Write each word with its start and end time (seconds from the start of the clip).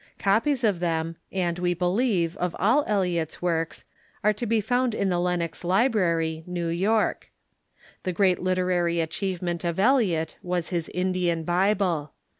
Copies 0.17 0.63
of 0.63 0.79
them, 0.79 1.15
and, 1.31 1.57
w^e 1.57 1.77
believe, 1.77 2.35
of 2.37 2.55
all 2.57 2.83
Eliot's 2.87 3.39
works, 3.39 3.83
are 4.23 4.33
to 4.33 4.47
be 4.47 4.59
found 4.59 4.95
in 4.95 5.09
the 5.09 5.19
Lenox 5.19 5.63
Library, 5.63 6.43
New 6.47 6.69
York. 6.69 7.29
The 8.01 8.11
great 8.11 8.39
literary 8.39 8.99
achievement 8.99 9.63
of 9.63 9.77
Eliot 9.79 10.37
was 10.41 10.69
his 10.69 10.89
Indian 10.89 11.43
Bible. 11.43 12.13